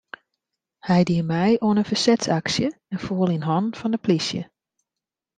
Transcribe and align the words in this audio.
Hy 0.87 1.01
die 1.09 1.23
mei 1.31 1.51
oan 1.65 1.81
in 1.81 1.89
fersetsaksje 1.91 2.67
en 2.93 3.01
foel 3.05 3.33
yn 3.37 3.47
hannen 3.49 3.77
fan 3.79 3.93
de 3.93 3.99
polysje. 4.03 4.43